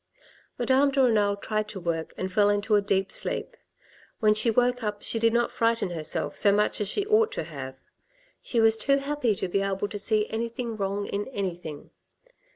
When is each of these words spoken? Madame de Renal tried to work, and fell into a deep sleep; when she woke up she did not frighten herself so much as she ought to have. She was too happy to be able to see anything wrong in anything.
Madame 0.57 0.89
de 0.89 0.99
Renal 0.99 1.35
tried 1.35 1.67
to 1.67 1.79
work, 1.79 2.11
and 2.17 2.33
fell 2.33 2.49
into 2.49 2.73
a 2.73 2.81
deep 2.81 3.11
sleep; 3.11 3.55
when 4.19 4.33
she 4.33 4.49
woke 4.49 4.81
up 4.81 5.03
she 5.03 5.19
did 5.19 5.31
not 5.31 5.51
frighten 5.51 5.91
herself 5.91 6.35
so 6.35 6.51
much 6.51 6.81
as 6.81 6.87
she 6.89 7.05
ought 7.05 7.31
to 7.31 7.43
have. 7.43 7.75
She 8.41 8.59
was 8.59 8.77
too 8.77 8.97
happy 8.97 9.35
to 9.35 9.47
be 9.47 9.61
able 9.61 9.87
to 9.87 9.99
see 9.99 10.27
anything 10.31 10.75
wrong 10.75 11.05
in 11.05 11.27
anything. 11.27 11.91